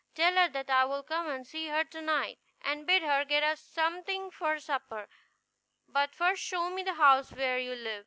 Tell 0.15 0.33
her 0.33 0.49
that 0.49 0.71
I 0.71 0.83
will 0.85 1.03
come 1.03 1.27
and 1.29 1.45
see 1.45 1.67
her 1.67 1.83
to 1.83 2.01
night, 2.01 2.39
and 2.59 2.87
bid 2.87 3.03
her 3.03 3.23
get 3.23 3.43
us 3.43 3.59
something 3.61 4.31
for 4.31 4.57
supper; 4.57 5.07
but 5.87 6.15
first 6.15 6.41
show 6.41 6.71
me 6.71 6.81
the 6.81 6.95
house 6.95 7.31
where 7.31 7.59
you 7.59 7.75
live." 7.75 7.99